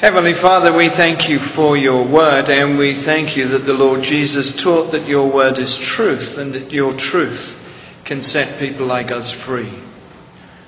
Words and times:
Heavenly 0.00 0.38
Father, 0.40 0.78
we 0.78 0.86
thank 0.96 1.28
you 1.28 1.40
for 1.56 1.76
your 1.76 2.06
word, 2.06 2.46
and 2.46 2.78
we 2.78 3.02
thank 3.10 3.36
you 3.36 3.48
that 3.48 3.66
the 3.66 3.74
Lord 3.74 4.00
Jesus 4.06 4.54
taught 4.62 4.92
that 4.92 5.08
your 5.08 5.26
word 5.26 5.58
is 5.58 5.74
truth 5.96 6.38
and 6.38 6.54
that 6.54 6.70
your 6.70 6.94
truth 7.10 7.42
can 8.06 8.22
set 8.22 8.60
people 8.60 8.86
like 8.86 9.10
us 9.10 9.26
free. 9.44 9.74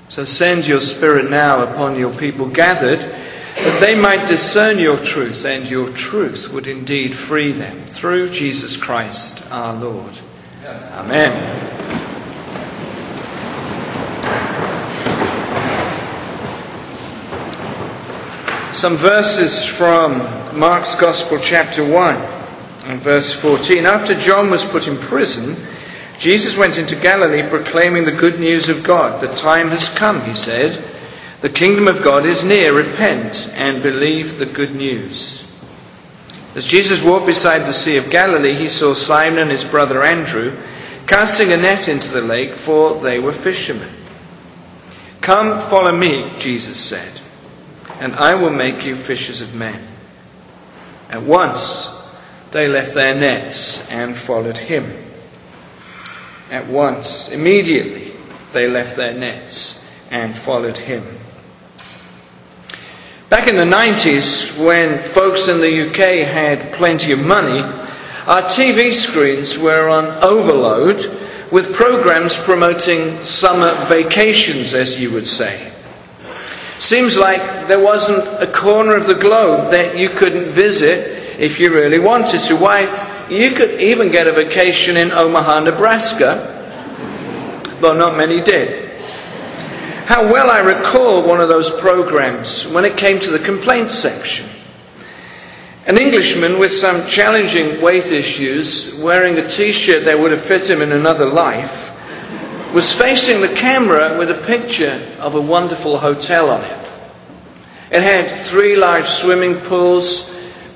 So 0.08 0.24
send 0.24 0.64
your 0.64 0.82
Spirit 0.98 1.30
now 1.30 1.62
upon 1.62 1.95
your 1.96 2.19
people 2.19 2.51
gathered, 2.53 2.98
that 2.98 3.79
they 3.87 3.95
might 3.95 4.27
discern 4.27 4.80
your 4.82 4.98
truth, 5.14 5.46
and 5.46 5.70
your 5.70 5.94
truth 6.10 6.50
would 6.52 6.66
indeed 6.66 7.14
free 7.28 7.56
them 7.56 7.86
through 8.00 8.34
Jesus 8.34 8.76
Christ 8.82 9.46
our 9.46 9.78
Lord. 9.78 10.14
Amen. 10.66 12.09
Some 18.80 18.96
verses 18.96 19.52
from 19.76 20.56
Mark's 20.56 20.96
Gospel, 21.04 21.36
chapter 21.52 21.84
1, 21.84 21.93
and 21.93 23.04
verse 23.04 23.29
14. 23.44 23.84
After 23.84 24.16
John 24.25 24.48
was 24.48 24.64
put 24.72 24.88
in 24.88 25.04
prison, 25.04 25.52
Jesus 26.25 26.57
went 26.57 26.80
into 26.80 26.96
Galilee 26.96 27.44
proclaiming 27.52 28.08
the 28.08 28.16
good 28.16 28.40
news 28.40 28.72
of 28.72 28.80
God. 28.88 29.21
The 29.21 29.36
time 29.44 29.68
has 29.68 29.85
come, 30.00 30.24
he 30.24 30.32
said. 30.32 30.80
The 31.44 31.52
kingdom 31.52 31.93
of 31.93 32.00
God 32.00 32.24
is 32.24 32.41
near. 32.41 32.72
Repent 32.72 33.36
and 33.36 33.84
believe 33.84 34.41
the 34.41 34.48
good 34.48 34.72
news. 34.72 35.12
As 36.56 36.64
Jesus 36.72 37.05
walked 37.05 37.28
beside 37.28 37.60
the 37.69 37.77
Sea 37.84 38.00
of 38.00 38.08
Galilee, 38.08 38.64
he 38.64 38.72
saw 38.80 38.97
Simon 38.97 39.44
and 39.44 39.52
his 39.52 39.69
brother 39.69 40.00
Andrew 40.00 40.56
casting 41.05 41.52
a 41.52 41.60
net 41.60 41.84
into 41.84 42.08
the 42.16 42.24
lake, 42.24 42.64
for 42.64 42.97
they 43.05 43.20
were 43.20 43.36
fishermen. 43.44 43.92
Come, 45.20 45.69
follow 45.69 46.00
me, 46.00 46.41
Jesus 46.41 46.88
said 46.88 47.19
and 48.00 48.14
I 48.14 48.34
will 48.34 48.53
make 48.53 48.84
you 48.84 49.05
fishers 49.06 49.41
of 49.41 49.55
men. 49.55 49.97
At 51.11 51.22
once 51.22 51.61
they 52.53 52.67
left 52.67 52.97
their 52.97 53.14
nets 53.14 53.78
and 53.88 54.27
followed 54.27 54.56
him. 54.56 55.06
At 56.50 56.66
once, 56.66 57.06
immediately, 57.30 58.11
they 58.52 58.66
left 58.66 58.97
their 58.97 59.14
nets 59.14 59.74
and 60.11 60.44
followed 60.44 60.77
him. 60.77 61.20
Back 63.30 63.47
in 63.47 63.56
the 63.56 63.70
90s, 63.70 64.58
when 64.67 65.14
folks 65.14 65.46
in 65.46 65.62
the 65.62 65.70
UK 65.70 66.27
had 66.27 66.74
plenty 66.83 67.14
of 67.14 67.22
money, 67.22 67.62
our 68.27 68.42
TV 68.58 69.06
screens 69.06 69.55
were 69.62 69.86
on 69.86 70.19
overload 70.27 71.52
with 71.52 71.70
programs 71.78 72.34
promoting 72.46 73.22
summer 73.39 73.86
vacations, 73.86 74.74
as 74.74 74.98
you 74.98 75.12
would 75.12 75.27
say. 75.39 75.80
Seems 76.89 77.12
like 77.20 77.69
there 77.69 77.84
wasn't 77.84 78.41
a 78.41 78.48
corner 78.56 78.97
of 78.97 79.05
the 79.05 79.20
globe 79.20 79.69
that 79.77 80.00
you 80.00 80.17
couldn't 80.17 80.56
visit 80.56 81.36
if 81.36 81.61
you 81.61 81.69
really 81.77 82.00
wanted 82.00 82.41
to. 82.48 82.56
Why, 82.56 83.28
you 83.28 83.53
could 83.53 83.84
even 83.84 84.09
get 84.09 84.25
a 84.25 84.33
vacation 84.33 84.97
in 84.97 85.12
Omaha, 85.12 85.69
Nebraska, 85.69 87.77
though 87.84 87.92
not 87.92 88.17
many 88.17 88.41
did. 88.48 88.89
How 90.08 90.25
well 90.25 90.48
I 90.48 90.64
recall 90.64 91.28
one 91.28 91.45
of 91.45 91.53
those 91.53 91.69
programs 91.84 92.48
when 92.73 92.89
it 92.89 92.97
came 92.97 93.20
to 93.20 93.31
the 93.31 93.45
complaints 93.45 94.01
section. 94.01 94.48
An 95.84 96.01
Englishman 96.01 96.61
with 96.61 96.73
some 96.81 97.12
challenging 97.12 97.84
weight 97.84 98.08
issues, 98.08 98.97
wearing 99.05 99.36
a 99.36 99.53
t 99.53 99.84
shirt 99.84 100.08
that 100.08 100.17
would 100.17 100.33
have 100.33 100.48
fit 100.48 100.64
him 100.69 100.81
in 100.81 100.92
another 100.92 101.28
life, 101.28 101.89
was 102.72 102.86
facing 103.02 103.42
the 103.42 103.54
camera 103.58 104.18
with 104.18 104.30
a 104.30 104.46
picture 104.46 105.18
of 105.18 105.34
a 105.34 105.42
wonderful 105.42 105.98
hotel 105.98 106.50
on 106.50 106.62
it. 106.62 106.84
It 107.90 108.02
had 108.06 108.50
three 108.54 108.78
large 108.78 109.06
swimming 109.22 109.66
pools, 109.66 110.06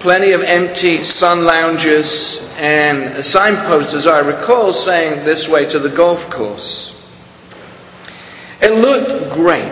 plenty 0.03 0.34
of 0.34 0.42
empty 0.42 0.98
sun 1.23 1.47
lounges, 1.47 2.09
and 2.59 3.14
a 3.14 3.25
signpost, 3.31 3.95
as 3.95 4.11
I 4.11 4.27
recall, 4.27 4.75
saying 4.91 5.25
this 5.25 5.47
way 5.47 5.70
to 5.70 5.78
the 5.78 5.95
golf 5.95 6.19
course. 6.35 6.92
It 8.61 8.73
looked 8.74 9.39
great. 9.39 9.70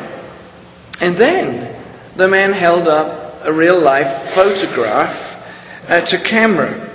And 1.00 1.18
then 1.18 2.14
the 2.18 2.28
man 2.28 2.52
held 2.54 2.86
up 2.86 3.42
a 3.47 3.52
real 3.52 3.82
life 3.82 4.36
photograph 4.36 5.10
uh, 5.91 5.98
to 5.98 6.22
camera 6.22 6.91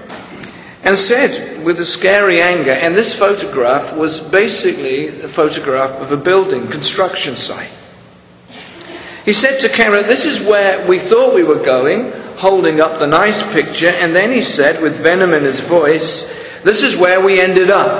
and 0.87 0.95
said 1.11 1.67
with 1.67 1.75
a 1.83 1.89
scary 1.99 2.39
anger, 2.39 2.71
and 2.71 2.95
this 2.95 3.11
photograph 3.19 3.99
was 3.99 4.23
basically 4.31 5.19
a 5.19 5.27
photograph 5.35 5.99
of 5.99 6.15
a 6.15 6.19
building, 6.23 6.71
construction 6.71 7.35
site. 7.43 7.75
He 9.27 9.35
said 9.35 9.59
to 9.59 9.67
camera, 9.75 10.07
This 10.07 10.23
is 10.23 10.47
where 10.47 10.87
we 10.87 11.03
thought 11.11 11.35
we 11.35 11.43
were 11.43 11.59
going, 11.67 12.39
holding 12.39 12.79
up 12.79 13.03
the 13.03 13.11
nice 13.11 13.35
picture, 13.51 13.91
and 13.91 14.15
then 14.15 14.31
he 14.31 14.39
said, 14.55 14.79
with 14.79 15.03
venom 15.03 15.35
in 15.35 15.43
his 15.43 15.59
voice, 15.67 16.07
This 16.63 16.79
is 16.87 16.95
where 17.03 17.19
we 17.19 17.35
ended 17.35 17.67
up, 17.67 17.91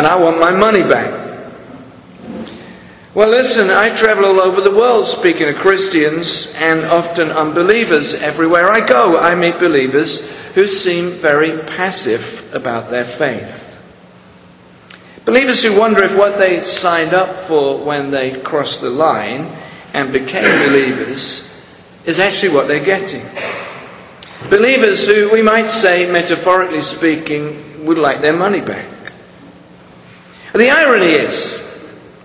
and 0.00 0.08
I 0.08 0.16
want 0.16 0.40
my 0.40 0.56
money 0.56 0.88
back. 0.88 1.19
Well, 3.10 3.26
listen, 3.26 3.74
I 3.74 3.98
travel 3.98 4.22
all 4.22 4.38
over 4.46 4.62
the 4.62 4.70
world 4.70 5.18
speaking 5.18 5.50
to 5.50 5.58
Christians 5.58 6.30
and 6.54 6.86
often 6.94 7.34
unbelievers. 7.34 8.14
Everywhere 8.22 8.70
I 8.70 8.86
go, 8.86 9.18
I 9.18 9.34
meet 9.34 9.58
believers 9.58 10.06
who 10.54 10.62
seem 10.86 11.18
very 11.18 11.58
passive 11.74 12.54
about 12.54 12.86
their 12.94 13.18
faith. 13.18 13.50
Believers 15.26 15.58
who 15.58 15.74
wonder 15.74 16.06
if 16.06 16.14
what 16.14 16.38
they 16.38 16.62
signed 16.86 17.10
up 17.10 17.50
for 17.50 17.82
when 17.82 18.14
they 18.14 18.46
crossed 18.46 18.78
the 18.78 18.94
line 18.94 19.58
and 19.90 20.14
became 20.14 20.46
believers 20.70 21.18
is 22.06 22.22
actually 22.22 22.54
what 22.54 22.70
they're 22.70 22.86
getting. 22.86 23.26
Believers 24.54 25.10
who, 25.10 25.34
we 25.34 25.42
might 25.42 25.66
say, 25.82 26.06
metaphorically 26.06 26.86
speaking, 26.94 27.84
would 27.90 27.98
like 27.98 28.22
their 28.22 28.38
money 28.38 28.62
back. 28.62 28.86
The 30.54 30.70
irony 30.70 31.10
is, 31.10 31.59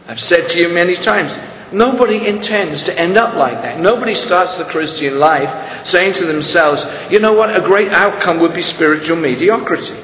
I've 0.07 0.21
said 0.29 0.49
to 0.49 0.55
you 0.61 0.69
many 0.69 0.95
times, 1.01 1.55
Nobody 1.73 2.23
intends 2.23 2.85
to 2.85 2.93
end 2.93 3.17
up 3.17 3.33
like 3.33 3.59
that. 3.65 3.81
Nobody 3.81 4.13
starts 4.13 4.53
the 4.61 4.69
Christian 4.69 5.19
life 5.19 5.49
saying 5.91 6.13
to 6.21 6.29
themselves, 6.29 6.79
you 7.09 7.19
know 7.19 7.33
what, 7.33 7.51
a 7.51 7.67
great 7.67 7.89
outcome 7.91 8.39
would 8.39 8.53
be 8.53 8.63
spiritual 8.77 9.17
mediocrity. 9.17 9.97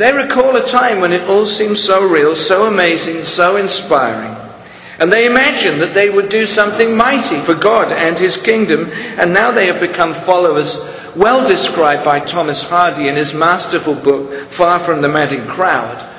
They 0.00 0.08
recall 0.14 0.54
a 0.54 0.70
time 0.72 1.02
when 1.02 1.12
it 1.12 1.28
all 1.28 1.44
seemed 1.58 1.76
so 1.84 2.08
real, 2.08 2.32
so 2.48 2.72
amazing, 2.72 3.26
so 3.36 3.58
inspiring. 3.60 4.32
And 5.02 5.12
they 5.12 5.26
imagine 5.26 5.82
that 5.82 5.98
they 5.98 6.08
would 6.08 6.30
do 6.30 6.46
something 6.54 6.94
mighty 6.94 7.42
for 7.44 7.58
God 7.58 7.90
and 7.90 8.14
His 8.16 8.38
kingdom, 8.46 8.86
and 8.86 9.34
now 9.34 9.50
they 9.50 9.66
have 9.66 9.82
become 9.82 10.24
followers, 10.24 10.70
well 11.18 11.44
described 11.44 12.06
by 12.06 12.22
Thomas 12.22 12.62
Hardy 12.70 13.10
in 13.10 13.18
his 13.18 13.34
masterful 13.34 13.98
book, 13.98 14.54
Far 14.56 14.86
from 14.86 15.02
the 15.02 15.10
Madding 15.10 15.44
Crowd 15.52 16.13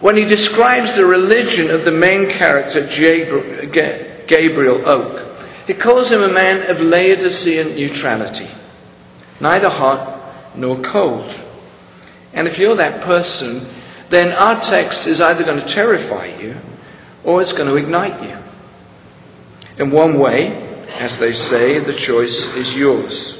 when 0.00 0.16
he 0.16 0.24
describes 0.24 0.94
the 0.94 1.04
religion 1.04 1.70
of 1.74 1.84
the 1.84 1.92
main 1.92 2.38
character, 2.38 2.86
Gabriel 4.28 4.82
Oak, 4.86 5.66
he 5.66 5.74
calls 5.74 6.08
him 6.14 6.22
a 6.22 6.32
man 6.32 6.70
of 6.70 6.78
Laodicean 6.80 7.74
neutrality, 7.74 8.48
neither 9.40 9.68
hot 9.68 10.56
nor 10.56 10.80
cold. 10.92 11.28
And 12.32 12.46
if 12.46 12.58
you're 12.58 12.76
that 12.76 13.04
person, 13.08 13.74
then 14.10 14.28
our 14.28 14.70
text 14.70 15.06
is 15.06 15.20
either 15.20 15.44
going 15.44 15.60
to 15.60 15.74
terrify 15.74 16.26
you 16.26 16.54
or 17.24 17.42
it's 17.42 17.52
going 17.52 17.68
to 17.68 17.76
ignite 17.76 18.22
you. 18.22 18.36
In 19.82 19.90
one 19.90 20.18
way, 20.18 20.48
as 20.98 21.12
they 21.20 21.32
say, 21.50 21.78
the 21.84 21.98
choice 22.06 22.34
is 22.56 22.72
yours. 22.74 23.34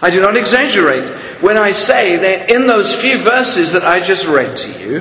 I 0.00 0.10
do 0.10 0.20
not 0.20 0.38
exaggerate 0.38 1.27
when 1.40 1.54
I 1.54 1.70
say 1.86 2.18
that 2.18 2.50
in 2.50 2.66
those 2.66 2.98
few 2.98 3.22
verses 3.22 3.70
that 3.78 3.86
I 3.86 4.02
just 4.02 4.26
read 4.26 4.58
to 4.58 4.70
you 4.82 4.94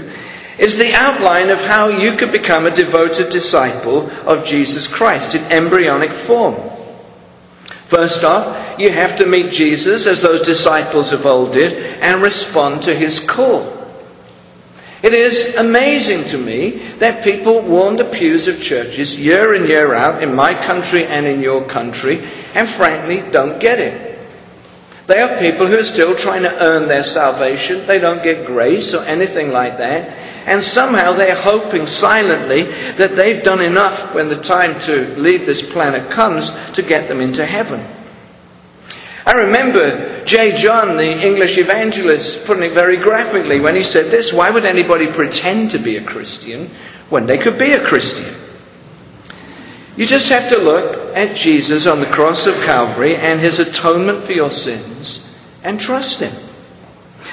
is 0.62 0.78
the 0.78 0.94
outline 0.94 1.50
of 1.50 1.66
how 1.70 1.90
you 1.90 2.18
could 2.18 2.34
become 2.34 2.66
a 2.66 2.74
devoted 2.74 3.34
disciple 3.34 4.10
of 4.26 4.46
Jesus 4.46 4.90
Christ 4.98 5.34
in 5.34 5.50
embryonic 5.54 6.26
form. 6.26 6.78
First 7.94 8.22
off, 8.26 8.78
you 8.78 8.94
have 8.98 9.18
to 9.18 9.30
meet 9.30 9.54
Jesus 9.54 10.06
as 10.06 10.22
those 10.22 10.46
disciples 10.46 11.14
of 11.14 11.26
old 11.26 11.56
did 11.56 11.72
and 11.74 12.22
respond 12.22 12.86
to 12.86 12.94
his 12.94 13.18
call. 13.30 13.78
It 15.02 15.14
is 15.14 15.62
amazing 15.62 16.34
to 16.34 16.38
me 16.42 16.98
that 17.00 17.26
people 17.26 17.62
warn 17.62 17.98
the 17.98 18.10
pews 18.18 18.50
of 18.50 18.62
churches 18.66 19.14
year 19.14 19.54
in, 19.54 19.70
year 19.70 19.94
out 19.94 20.22
in 20.22 20.34
my 20.34 20.50
country 20.68 21.06
and 21.06 21.26
in 21.26 21.40
your 21.40 21.70
country 21.70 22.18
and 22.18 22.78
frankly 22.82 23.30
don't 23.32 23.62
get 23.62 23.78
it. 23.78 24.07
They 25.08 25.24
are 25.24 25.40
people 25.40 25.72
who 25.72 25.80
are 25.80 25.94
still 25.96 26.20
trying 26.20 26.44
to 26.44 26.52
earn 26.68 26.92
their 26.92 27.08
salvation. 27.16 27.88
They 27.88 28.04
don't 28.04 28.28
get 28.28 28.44
grace 28.44 28.92
or 28.92 29.08
anything 29.08 29.56
like 29.56 29.80
that. 29.80 30.02
And 30.48 30.64
somehow 30.76 31.16
they're 31.16 31.44
hoping 31.48 31.88
silently 32.04 32.60
that 33.00 33.16
they've 33.16 33.44
done 33.44 33.64
enough 33.64 34.16
when 34.16 34.28
the 34.28 34.44
time 34.44 34.80
to 34.84 35.16
leave 35.16 35.48
this 35.48 35.64
planet 35.72 36.12
comes 36.12 36.44
to 36.76 36.84
get 36.84 37.08
them 37.08 37.24
into 37.24 37.44
heaven. 37.48 37.84
I 39.28 39.36
remember 39.44 40.24
J. 40.24 40.64
John, 40.64 40.96
the 40.96 41.12
English 41.24 41.60
evangelist, 41.60 42.48
putting 42.48 42.72
it 42.72 42.76
very 42.76 43.00
graphically 43.00 43.60
when 43.60 43.76
he 43.76 43.84
said 43.92 44.08
this 44.08 44.32
Why 44.32 44.48
would 44.52 44.64
anybody 44.64 45.12
pretend 45.16 45.72
to 45.76 45.84
be 45.84 46.00
a 46.00 46.08
Christian 46.08 46.72
when 47.12 47.28
they 47.28 47.36
could 47.40 47.60
be 47.60 47.72
a 47.72 47.84
Christian? 47.92 48.47
You 49.98 50.06
just 50.06 50.30
have 50.30 50.54
to 50.54 50.62
look 50.62 51.18
at 51.18 51.42
Jesus 51.42 51.90
on 51.90 51.98
the 51.98 52.14
cross 52.14 52.46
of 52.46 52.70
Calvary 52.70 53.18
and 53.18 53.42
his 53.42 53.58
atonement 53.58 54.30
for 54.30 54.34
your 54.38 54.54
sins 54.54 55.26
and 55.66 55.82
trust 55.82 56.22
him. 56.22 56.38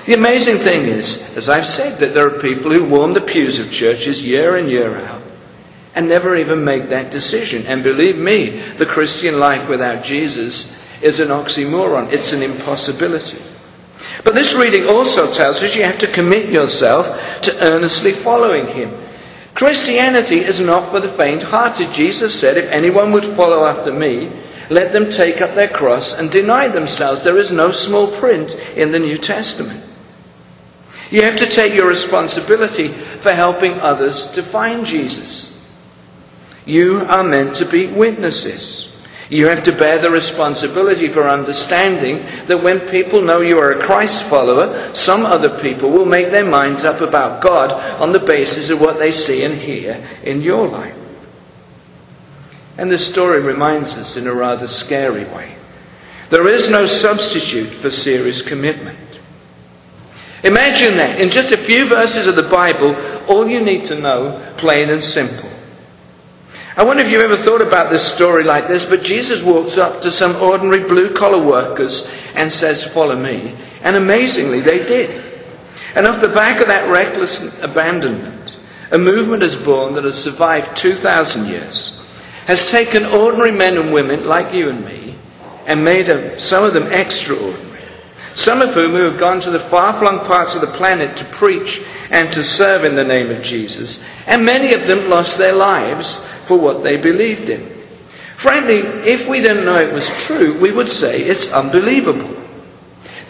The 0.09 0.17
amazing 0.17 0.65
thing 0.65 0.89
is, 0.89 1.05
as 1.37 1.45
I've 1.53 1.77
said, 1.77 2.01
that 2.01 2.17
there 2.17 2.25
are 2.25 2.41
people 2.41 2.73
who 2.73 2.89
warm 2.89 3.13
the 3.13 3.29
pews 3.29 3.61
of 3.61 3.69
churches 3.77 4.25
year 4.25 4.57
in, 4.57 4.73
year 4.73 4.97
out, 4.97 5.21
and 5.93 6.09
never 6.09 6.41
even 6.41 6.65
make 6.65 6.89
that 6.89 7.13
decision. 7.13 7.69
And 7.69 7.85
believe 7.85 8.17
me, 8.17 8.77
the 8.81 8.89
Christian 8.89 9.37
life 9.37 9.69
without 9.69 10.09
Jesus 10.09 10.57
is 11.05 11.21
an 11.21 11.29
oxymoron, 11.29 12.09
it's 12.17 12.33
an 12.33 12.41
impossibility. 12.41 13.45
But 14.25 14.41
this 14.41 14.57
reading 14.57 14.89
also 14.89 15.37
tells 15.37 15.61
us 15.61 15.77
you 15.77 15.85
have 15.85 16.01
to 16.01 16.17
commit 16.17 16.49
yourself 16.49 17.13
to 17.45 17.61
earnestly 17.61 18.25
following 18.25 18.73
Him. 18.73 19.04
Christianity 19.55 20.43
is 20.43 20.59
not 20.59 20.91
for 20.91 20.99
the 20.99 21.15
faint 21.23 21.47
hearted. 21.47 21.95
Jesus 21.95 22.43
said, 22.43 22.59
If 22.59 22.75
anyone 22.75 23.15
would 23.15 23.39
follow 23.39 23.67
after 23.71 23.95
me, 23.95 24.27
let 24.71 24.91
them 24.91 25.15
take 25.15 25.39
up 25.43 25.55
their 25.55 25.71
cross 25.71 26.15
and 26.19 26.31
deny 26.31 26.67
themselves. 26.67 27.23
There 27.23 27.39
is 27.39 27.55
no 27.55 27.71
small 27.87 28.19
print 28.19 28.51
in 28.51 28.91
the 28.91 28.99
New 28.99 29.19
Testament. 29.23 29.95
You 31.11 31.23
have 31.23 31.39
to 31.39 31.55
take 31.55 31.79
your 31.79 31.87
responsibility 31.87 32.91
for 33.23 33.37
helping 33.37 33.79
others 33.79 34.17
to 34.35 34.51
find 34.51 34.87
Jesus. 34.87 35.53
You 36.67 37.05
are 37.07 37.23
meant 37.23 37.55
to 37.61 37.71
be 37.71 37.93
witnesses. 37.95 38.84
You 39.33 39.49
have 39.49 39.65
to 39.65 39.79
bear 39.81 40.05
the 40.05 40.13
responsibility 40.13 41.09
for 41.09 41.25
understanding 41.25 42.49
that 42.49 42.61
when 42.61 42.93
people 42.93 43.25
know 43.25 43.41
you 43.41 43.57
are 43.57 43.81
a 43.81 43.87
Christ 43.89 44.29
follower, 44.29 44.93
some 45.09 45.25
other 45.25 45.65
people 45.65 45.89
will 45.89 46.05
make 46.05 46.29
their 46.29 46.45
minds 46.45 46.85
up 46.85 47.01
about 47.01 47.41
God 47.41 47.73
on 48.05 48.13
the 48.13 48.27
basis 48.29 48.69
of 48.69 48.81
what 48.81 49.01
they 49.01 49.13
see 49.25 49.41
and 49.45 49.57
hear 49.61 49.97
in 50.29 50.43
your 50.45 50.69
life. 50.69 50.97
And 52.77 52.91
this 52.91 53.09
story 53.13 53.41
reminds 53.41 53.91
us 53.97 54.17
in 54.17 54.27
a 54.27 54.35
rather 54.35 54.67
scary 54.85 55.25
way. 55.25 55.57
There 56.31 56.45
is 56.45 56.69
no 56.75 56.85
substitute 57.01 57.81
for 57.81 57.91
serious 58.03 58.43
commitment. 58.49 58.99
Imagine 60.45 60.99
that. 60.99 61.25
In 61.25 61.31
just 61.33 61.49
a 61.55 61.65
few 61.65 61.89
verses 61.89 62.29
of 62.29 62.37
the 62.37 62.53
Bible, 62.53 62.93
all 63.33 63.49
you 63.49 63.65
need 63.65 63.89
to 63.89 63.97
know, 63.97 64.57
plain 64.61 64.91
and 64.91 65.01
simple, 65.17 65.54
I 66.75 66.83
wonder 66.83 67.07
if 67.07 67.15
you've 67.15 67.23
ever 67.23 67.47
thought 67.47 67.63
about 67.63 67.95
this 67.95 68.03
story 68.19 68.43
like 68.43 68.67
this, 68.67 68.83
but 68.91 69.07
Jesus 69.07 69.47
walks 69.47 69.79
up 69.79 70.03
to 70.03 70.11
some 70.19 70.35
ordinary 70.43 70.83
blue 70.91 71.15
collar 71.15 71.47
workers 71.47 71.95
and 72.35 72.51
says, 72.59 72.91
Follow 72.91 73.15
me. 73.15 73.55
And 73.87 73.95
amazingly, 73.95 74.59
they 74.59 74.83
did. 74.83 75.11
And 75.95 76.11
off 76.11 76.19
the 76.19 76.35
back 76.35 76.59
of 76.59 76.67
that 76.67 76.91
reckless 76.91 77.31
abandonment, 77.63 78.51
a 78.91 78.99
movement 78.99 79.47
is 79.47 79.55
born 79.63 79.95
that 79.95 80.03
has 80.03 80.19
survived 80.27 80.83
2,000 80.83 81.47
years, 81.47 81.79
has 82.51 82.59
taken 82.75 83.07
ordinary 83.07 83.55
men 83.55 83.79
and 83.79 83.95
women 83.95 84.27
like 84.27 84.51
you 84.51 84.67
and 84.67 84.83
me 84.83 85.15
and 85.71 85.87
made 85.87 86.11
some 86.51 86.67
of 86.67 86.75
them 86.75 86.91
extraordinary. 86.91 87.87
Some 88.43 88.59
of 88.59 88.75
whom 88.75 88.99
who 88.99 89.15
have 89.15 89.23
gone 89.23 89.39
to 89.47 89.55
the 89.55 89.71
far 89.71 89.95
flung 90.03 90.27
parts 90.27 90.59
of 90.59 90.61
the 90.67 90.75
planet 90.75 91.15
to 91.23 91.39
preach 91.39 91.71
and 92.11 92.35
to 92.35 92.43
serve 92.59 92.83
in 92.83 92.99
the 92.99 93.07
name 93.07 93.31
of 93.31 93.47
Jesus. 93.47 93.95
And 94.27 94.43
many 94.43 94.75
of 94.75 94.91
them 94.91 95.07
lost 95.07 95.39
their 95.39 95.55
lives 95.55 96.03
for 96.49 96.59
what 96.61 96.85
they 96.85 96.97
believed 97.01 97.49
in. 97.49 97.75
Frankly, 98.43 98.83
if 99.09 99.25
we 99.31 99.41
didn't 99.41 99.65
know 99.65 99.79
it 99.79 99.95
was 99.95 100.05
true, 100.27 100.61
we 100.61 100.75
would 100.75 100.91
say 101.01 101.23
it's 101.25 101.47
unbelievable. 101.55 102.45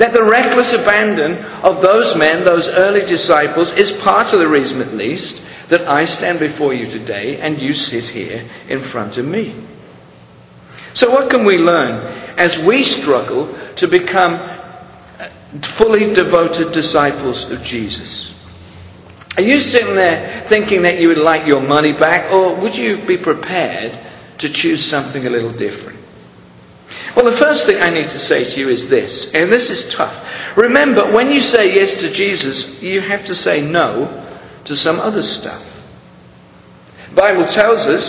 That 0.03 0.11
the 0.11 0.27
reckless 0.27 0.75
abandon 0.75 1.39
of 1.63 1.79
those 1.85 2.19
men, 2.19 2.43
those 2.43 2.67
early 2.83 3.07
disciples, 3.07 3.71
is 3.79 3.95
part 4.03 4.35
of 4.35 4.43
the 4.43 4.51
reason, 4.51 4.83
at 4.83 4.97
least, 4.97 5.39
that 5.71 5.87
I 5.87 6.03
stand 6.19 6.43
before 6.43 6.75
you 6.75 6.91
today 6.91 7.39
and 7.39 7.63
you 7.63 7.73
sit 7.75 8.11
here 8.11 8.43
in 8.67 8.91
front 8.91 9.17
of 9.17 9.25
me. 9.25 9.55
So, 10.99 11.11
what 11.11 11.31
can 11.31 11.47
we 11.47 11.55
learn 11.55 12.35
as 12.39 12.51
we 12.67 12.83
struggle 13.03 13.55
to 13.79 13.87
become 13.87 14.35
fully 15.79 16.11
devoted 16.15 16.75
disciples 16.75 17.47
of 17.51 17.63
Jesus? 17.63 18.34
Are 19.37 19.43
you 19.43 19.59
sitting 19.75 19.99
there 19.99 20.47
thinking 20.51 20.83
that 20.87 21.03
you 21.03 21.11
would 21.11 21.23
like 21.23 21.43
your 21.51 21.63
money 21.63 21.93
back, 21.99 22.31
or 22.31 22.61
would 22.61 22.75
you 22.75 23.03
be 23.07 23.19
prepared 23.19 23.93
to 24.39 24.47
choose 24.53 24.87
something 24.91 25.27
a 25.27 25.31
little 25.31 25.53
different? 25.53 25.99
Well, 27.17 27.27
the 27.27 27.43
first 27.43 27.67
thing 27.67 27.83
I 27.83 27.91
need 27.91 28.07
to 28.07 28.21
say 28.31 28.47
to 28.47 28.55
you 28.55 28.71
is 28.71 28.87
this, 28.91 29.11
and 29.35 29.51
this 29.51 29.67
is 29.67 29.95
tough. 29.99 30.15
Remember, 30.57 31.11
when 31.11 31.31
you 31.35 31.43
say 31.55 31.75
yes 31.75 31.99
to 31.99 32.15
Jesus, 32.15 32.79
you 32.79 33.03
have 33.03 33.27
to 33.27 33.35
say 33.35 33.59
no 33.61 34.07
to 34.67 34.77
some 34.77 35.01
other 35.01 35.23
stuff. 35.23 35.63
The 37.11 37.19
Bible 37.19 37.47
tells 37.55 37.83
us 37.91 38.05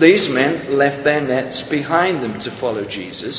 these 0.00 0.30
men 0.30 0.78
left 0.78 1.02
their 1.02 1.20
nets 1.20 1.64
behind 1.70 2.22
them 2.22 2.38
to 2.46 2.60
follow 2.60 2.84
Jesus. 2.84 3.34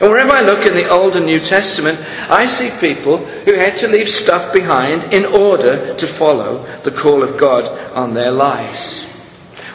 And 0.00 0.10
wherever 0.10 0.32
I 0.32 0.46
look 0.46 0.64
in 0.68 0.74
the 0.74 0.88
Old 0.88 1.14
and 1.16 1.26
New 1.26 1.40
Testament, 1.50 1.98
I 2.00 2.46
see 2.56 2.80
people 2.80 3.18
who 3.18 3.54
had 3.58 3.76
to 3.82 3.92
leave 3.92 4.08
stuff 4.24 4.54
behind 4.54 5.12
in 5.12 5.26
order 5.26 5.96
to 5.96 6.18
follow 6.18 6.64
the 6.84 6.96
call 7.02 7.22
of 7.22 7.40
God 7.40 7.64
on 7.92 8.14
their 8.14 8.32
lives. 8.32 9.11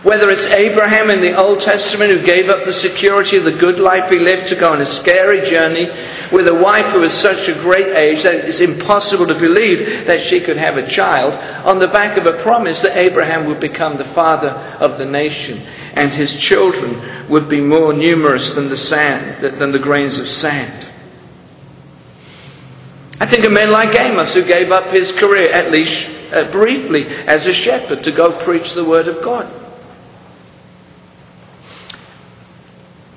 Whether 0.07 0.31
it's 0.31 0.55
Abraham 0.55 1.11
in 1.11 1.19
the 1.19 1.35
Old 1.35 1.59
Testament 1.67 2.15
who 2.15 2.23
gave 2.23 2.47
up 2.47 2.63
the 2.63 2.79
security 2.79 3.35
of 3.35 3.43
the 3.43 3.59
good 3.59 3.75
life 3.75 4.07
he 4.07 4.23
lived 4.23 4.47
to 4.47 4.55
go 4.55 4.71
on 4.71 4.79
a 4.79 4.87
scary 5.03 5.43
journey 5.51 5.83
with 6.31 6.47
a 6.47 6.55
wife 6.55 6.95
who 6.95 7.03
was 7.03 7.11
such 7.19 7.43
a 7.51 7.59
great 7.59 7.91
age 7.99 8.23
that 8.23 8.47
it's 8.47 8.63
impossible 8.63 9.27
to 9.27 9.35
believe 9.35 10.07
that 10.07 10.31
she 10.31 10.39
could 10.47 10.55
have 10.55 10.79
a 10.79 10.87
child, 10.95 11.35
on 11.67 11.83
the 11.83 11.91
back 11.91 12.15
of 12.15 12.23
a 12.23 12.39
promise 12.39 12.79
that 12.87 12.95
Abraham 13.03 13.51
would 13.51 13.59
become 13.59 13.99
the 13.99 14.07
father 14.15 14.47
of 14.79 14.95
the 14.95 15.03
nation 15.03 15.59
and 15.99 16.15
his 16.15 16.31
children 16.47 17.27
would 17.27 17.51
be 17.51 17.59
more 17.59 17.91
numerous 17.91 18.47
than 18.55 18.71
the 18.71 18.79
sand, 18.87 19.43
than 19.59 19.75
the 19.75 19.83
grains 19.83 20.15
of 20.15 20.27
sand. 20.39 20.87
I 23.19 23.27
think 23.27 23.43
of 23.43 23.51
men 23.51 23.75
like 23.75 23.91
Amos 23.91 24.31
who 24.39 24.47
gave 24.47 24.71
up 24.71 24.87
his 24.95 25.11
career, 25.19 25.51
at 25.51 25.67
least 25.67 25.99
uh, 26.31 26.47
briefly, 26.55 27.03
as 27.27 27.43
a 27.43 27.55
shepherd 27.67 28.07
to 28.07 28.15
go 28.15 28.39
preach 28.47 28.71
the 28.71 28.87
word 28.87 29.11
of 29.11 29.19
God. 29.19 29.66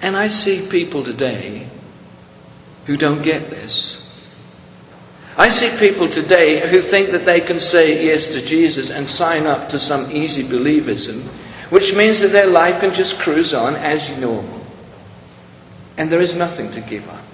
And 0.03 0.17
I 0.17 0.29
see 0.29 0.69
people 0.71 1.05
today 1.05 1.71
who 2.87 2.97
don't 2.97 3.23
get 3.23 3.51
this. 3.51 3.97
I 5.37 5.49
see 5.49 5.79
people 5.79 6.09
today 6.09 6.61
who 6.69 6.91
think 6.91 7.13
that 7.13 7.25
they 7.27 7.41
can 7.41 7.61
say 7.61 8.05
yes 8.05 8.27
to 8.33 8.41
Jesus 8.49 8.91
and 8.93 9.09
sign 9.11 9.47
up 9.47 9.71
to 9.71 9.79
some 9.79 10.11
easy 10.11 10.45
believism 10.45 11.49
which 11.71 11.95
means 11.95 12.19
that 12.19 12.35
their 12.35 12.51
life 12.51 12.83
can 12.83 12.91
just 12.91 13.15
cruise 13.23 13.55
on 13.55 13.79
as 13.79 14.03
normal. 14.19 14.59
And 15.97 16.11
there 16.11 16.21
is 16.21 16.35
nothing 16.35 16.75
to 16.75 16.83
give 16.83 17.07
up. 17.09 17.25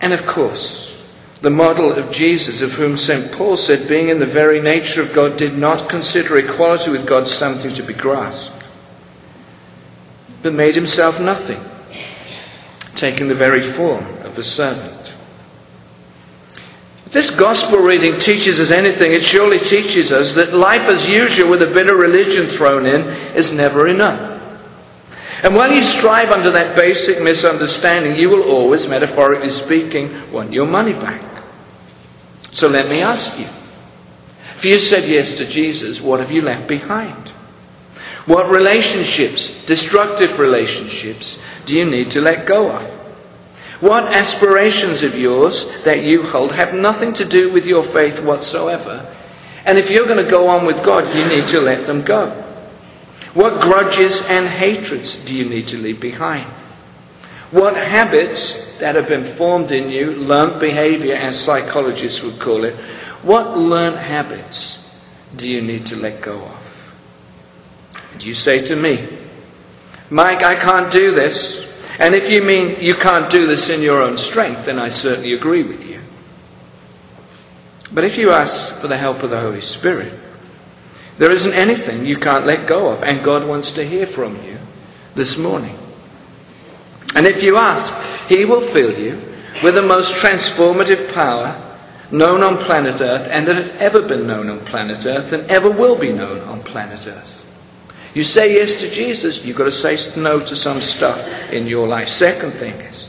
And 0.00 0.14
of 0.14 0.22
course, 0.32 0.62
the 1.42 1.50
model 1.50 1.90
of 1.90 2.14
Jesus, 2.14 2.62
of 2.62 2.78
whom 2.78 2.96
St. 2.96 3.34
Paul 3.36 3.58
said, 3.58 3.88
being 3.88 4.08
in 4.08 4.20
the 4.20 4.30
very 4.30 4.62
nature 4.62 5.02
of 5.02 5.16
God, 5.16 5.36
did 5.36 5.58
not 5.58 5.90
consider 5.90 6.38
equality 6.38 6.90
with 6.90 7.08
God 7.08 7.26
something 7.26 7.74
to 7.74 7.86
be 7.86 7.94
grasped, 7.94 8.59
but 10.42 10.52
made 10.52 10.74
himself 10.74 11.20
nothing, 11.20 11.60
taking 12.96 13.28
the 13.28 13.36
very 13.36 13.76
form 13.76 14.04
of 14.24 14.32
a 14.36 14.42
servant 14.42 15.00
If 17.06 17.12
this 17.12 17.30
gospel 17.36 17.82
reading 17.82 18.22
teaches 18.22 18.56
us 18.62 18.70
anything, 18.70 19.10
it 19.10 19.26
surely 19.34 19.58
teaches 19.66 20.14
us 20.14 20.30
that 20.38 20.54
life 20.54 20.86
as 20.86 21.02
usual 21.10 21.50
with 21.50 21.66
a 21.66 21.74
bit 21.74 21.90
of 21.90 21.98
religion 21.98 22.54
thrown 22.54 22.86
in 22.86 23.00
is 23.34 23.50
never 23.52 23.90
enough. 23.90 24.30
And 25.42 25.56
while 25.56 25.72
you 25.72 25.82
strive 25.98 26.30
under 26.30 26.52
that 26.52 26.76
basic 26.78 27.18
misunderstanding, 27.18 28.14
you 28.14 28.28
will 28.28 28.44
always, 28.44 28.86
metaphorically 28.86 29.50
speaking, 29.64 30.30
want 30.30 30.52
your 30.52 30.66
money 30.66 30.92
back. 30.92 31.24
So 32.54 32.68
let 32.68 32.86
me 32.86 33.00
ask 33.00 33.38
you 33.38 33.48
if 34.60 34.64
you 34.64 34.76
said 34.92 35.08
yes 35.08 35.32
to 35.38 35.48
Jesus, 35.48 36.04
what 36.04 36.20
have 36.20 36.30
you 36.30 36.42
left 36.42 36.68
behind? 36.68 37.32
What 38.30 38.46
relationships, 38.46 39.42
destructive 39.66 40.38
relationships, 40.38 41.26
do 41.66 41.74
you 41.74 41.82
need 41.82 42.14
to 42.14 42.22
let 42.22 42.46
go 42.46 42.70
of? 42.70 42.86
What 43.82 44.06
aspirations 44.06 45.02
of 45.02 45.18
yours 45.18 45.50
that 45.82 46.06
you 46.06 46.30
hold 46.30 46.54
have 46.54 46.70
nothing 46.70 47.10
to 47.18 47.26
do 47.26 47.50
with 47.50 47.66
your 47.66 47.90
faith 47.90 48.22
whatsoever. 48.22 49.02
And 49.66 49.82
if 49.82 49.90
you're 49.90 50.06
going 50.06 50.22
to 50.22 50.30
go 50.30 50.46
on 50.46 50.62
with 50.62 50.78
God, 50.86 51.10
you 51.10 51.26
need 51.26 51.50
to 51.58 51.58
let 51.58 51.90
them 51.90 52.06
go. 52.06 52.30
What 53.34 53.66
grudges 53.66 54.14
and 54.30 54.46
hatreds 54.46 55.26
do 55.26 55.34
you 55.34 55.50
need 55.50 55.66
to 55.74 55.82
leave 55.82 56.00
behind? 56.00 56.46
What 57.50 57.74
habits 57.74 58.38
that 58.78 58.94
have 58.94 59.08
been 59.08 59.34
formed 59.38 59.72
in 59.72 59.90
you, 59.90 60.14
learnt 60.22 60.60
behavior 60.60 61.16
as 61.16 61.44
psychologists 61.44 62.20
would 62.22 62.38
call 62.38 62.62
it, 62.62 62.78
what 63.26 63.58
learnt 63.58 63.98
habits 63.98 64.78
do 65.36 65.48
you 65.48 65.62
need 65.62 65.86
to 65.86 65.96
let 65.96 66.22
go 66.22 66.46
of? 66.46 66.69
You 68.18 68.34
say 68.34 68.66
to 68.68 68.76
me, 68.76 69.06
Mike, 70.10 70.42
I 70.44 70.54
can't 70.54 70.92
do 70.92 71.14
this. 71.14 71.36
And 72.00 72.16
if 72.16 72.32
you 72.32 72.44
mean 72.44 72.80
you 72.80 72.94
can't 73.02 73.32
do 73.32 73.46
this 73.46 73.70
in 73.72 73.82
your 73.82 74.02
own 74.02 74.16
strength, 74.30 74.66
then 74.66 74.78
I 74.78 74.90
certainly 74.90 75.34
agree 75.34 75.62
with 75.62 75.80
you. 75.80 76.02
But 77.94 78.04
if 78.04 78.18
you 78.18 78.30
ask 78.30 78.80
for 78.80 78.88
the 78.88 78.98
help 78.98 79.22
of 79.22 79.30
the 79.30 79.40
Holy 79.40 79.62
Spirit, 79.78 80.18
There 81.20 81.36
isn't 81.36 81.60
anything 81.60 82.06
you 82.06 82.16
can't 82.16 82.46
let 82.48 82.66
go 82.66 82.88
of, 82.88 83.02
and 83.04 83.22
God 83.22 83.46
wants 83.46 83.70
to 83.76 83.84
hear 83.84 84.08
from 84.16 84.40
you 84.40 84.56
this 85.14 85.36
morning. 85.36 85.76
And 87.12 87.28
if 87.28 87.44
you 87.44 87.60
ask, 87.60 88.32
He 88.32 88.48
will 88.48 88.72
fill 88.72 88.96
you 88.96 89.20
with 89.60 89.76
the 89.76 89.84
most 89.84 90.08
transformative 90.24 91.12
power 91.12 91.68
known 92.10 92.40
on 92.42 92.64
planet 92.64 92.96
Earth 93.04 93.28
and 93.30 93.46
that 93.46 93.54
has 93.54 93.70
ever 93.84 94.08
been 94.08 94.26
known 94.26 94.48
on 94.48 94.64
planet 94.66 95.04
Earth 95.04 95.30
and 95.32 95.50
ever 95.50 95.70
will 95.70 96.00
be 96.00 96.10
known 96.10 96.40
on 96.40 96.62
planet 96.62 97.06
Earth. 97.06 97.44
You 98.14 98.24
say 98.24 98.50
yes 98.50 98.80
to 98.82 98.90
Jesus, 98.90 99.40
you've 99.44 99.56
got 99.56 99.70
to 99.70 99.78
say 99.78 99.94
no 100.16 100.40
to 100.40 100.56
some 100.56 100.80
stuff 100.98 101.18
in 101.52 101.66
your 101.66 101.86
life. 101.86 102.08
Second 102.18 102.58
thing 102.58 102.74
is, 102.74 103.08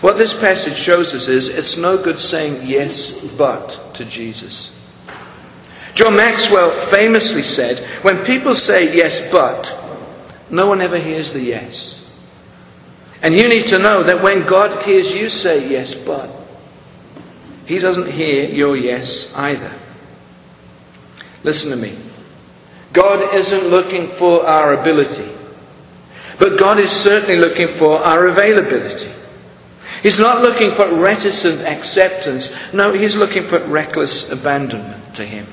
what 0.00 0.18
this 0.18 0.32
passage 0.42 0.78
shows 0.86 1.06
us 1.14 1.26
is 1.26 1.50
it's 1.50 1.76
no 1.78 2.02
good 2.02 2.18
saying 2.18 2.68
yes 2.68 2.90
but 3.38 3.94
to 3.98 4.04
Jesus. 4.04 4.70
John 5.94 6.16
Maxwell 6.16 6.90
famously 6.94 7.42
said, 7.54 8.02
when 8.02 8.24
people 8.24 8.54
say 8.54 8.94
yes 8.94 9.30
but, 9.32 10.50
no 10.50 10.66
one 10.66 10.80
ever 10.80 10.98
hears 10.98 11.30
the 11.32 11.40
yes. 11.40 11.98
And 13.22 13.38
you 13.38 13.44
need 13.48 13.70
to 13.72 13.82
know 13.82 14.02
that 14.06 14.22
when 14.22 14.46
God 14.48 14.84
hears 14.84 15.06
you 15.14 15.28
say 15.28 15.70
yes 15.70 15.94
but, 16.06 16.30
he 17.66 17.78
doesn't 17.78 18.10
hear 18.12 18.44
your 18.44 18.76
yes 18.76 19.26
either. 19.34 19.78
Listen 21.44 21.70
to 21.70 21.76
me. 21.76 22.11
God 22.92 23.34
isn't 23.34 23.72
looking 23.72 24.16
for 24.18 24.44
our 24.44 24.80
ability, 24.80 25.32
but 26.38 26.60
God 26.60 26.76
is 26.76 26.90
certainly 27.04 27.36
looking 27.40 27.78
for 27.78 27.96
our 27.98 28.28
availability. 28.28 29.12
He's 30.02 30.18
not 30.18 30.42
looking 30.42 30.74
for 30.76 31.00
reticent 31.00 31.62
acceptance. 31.62 32.48
No, 32.74 32.92
he's 32.92 33.14
looking 33.14 33.48
for 33.48 33.64
reckless 33.70 34.24
abandonment 34.30 35.16
to 35.16 35.24
him. 35.24 35.46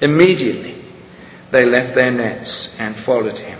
Immediately, 0.00 0.84
they 1.52 1.64
left 1.64 1.98
their 1.98 2.12
nets 2.12 2.68
and 2.78 3.04
followed 3.04 3.36
him. 3.36 3.58